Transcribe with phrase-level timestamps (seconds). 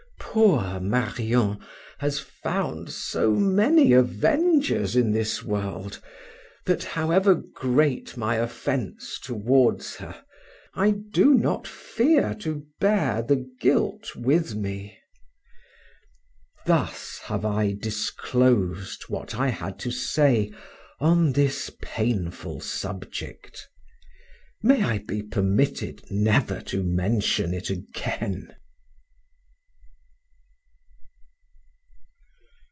[0.33, 1.59] Poor Marion
[1.97, 6.01] has found so many avengers in this world,
[6.65, 10.23] that however great my offence towards her,
[10.73, 14.97] I do not fear to bear the guilt with me.
[16.65, 20.53] Thus have I disclosed what I had to say
[21.01, 23.67] on this painful subject;
[24.63, 28.55] may I be permitted never to mention it again.